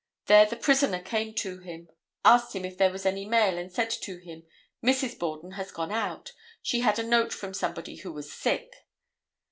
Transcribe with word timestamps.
There 0.25 0.47
the 0.47 0.55
prisoner 0.55 0.99
came 0.99 1.35
to 1.35 1.59
him, 1.59 1.87
asked 2.25 2.55
him 2.55 2.65
if 2.65 2.75
there 2.75 2.89
was 2.89 3.05
any 3.05 3.23
mail 3.23 3.55
and 3.59 3.71
said 3.71 3.91
to 3.91 4.17
him, 4.17 4.41
"Mrs. 4.83 5.19
Borden 5.19 5.51
has 5.51 5.69
gone 5.71 5.91
out; 5.91 6.33
she 6.63 6.79
had 6.79 6.97
a 6.97 7.03
note 7.03 7.31
from 7.31 7.53
somebody 7.53 7.97
who 7.97 8.11
was 8.11 8.33
sick." 8.33 8.73